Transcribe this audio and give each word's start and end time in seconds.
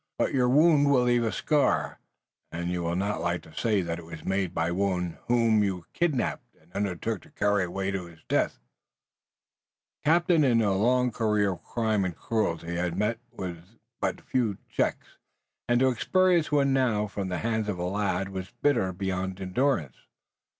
But 0.17 0.33
your 0.33 0.49
wound 0.49 0.89
will 0.89 1.03
leave 1.03 1.23
a 1.23 1.31
scar, 1.31 1.99
and 2.51 2.71
you 2.71 2.81
will 2.81 2.95
not 2.95 3.21
like 3.21 3.43
to 3.43 3.53
say 3.53 3.81
that 3.83 3.99
it 3.99 4.05
was 4.05 4.25
made 4.25 4.51
by 4.51 4.71
one 4.71 5.19
whom 5.27 5.63
you 5.63 5.85
kidnapped, 5.93 6.55
and 6.59 6.71
undertook 6.73 7.21
to 7.21 7.29
carry 7.29 7.65
away 7.65 7.91
to 7.91 8.07
his 8.07 8.23
death." 8.27 8.53
The 10.03 10.09
captain 10.09 10.43
in 10.43 10.59
a 10.59 10.73
long 10.75 11.11
career 11.11 11.51
of 11.51 11.63
crime 11.63 12.03
and 12.03 12.15
cruelty 12.15 12.77
had 12.77 12.97
met 12.97 13.19
with 13.31 13.63
but 13.99 14.21
few 14.21 14.57
checks, 14.67 15.19
and 15.69 15.79
to 15.81 15.89
experience 15.89 16.51
one 16.51 16.73
now 16.73 17.05
from 17.05 17.27
the 17.27 17.37
hands 17.45 17.69
of 17.69 17.77
a 17.77 17.83
lad 17.83 18.29
was 18.29 18.53
bitter 18.63 18.91
beyond 18.93 19.39
endurance. 19.39 19.97